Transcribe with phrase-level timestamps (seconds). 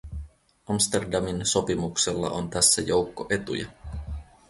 [0.67, 3.67] Amsterdamin sopimuksella on tässä joukko etuja.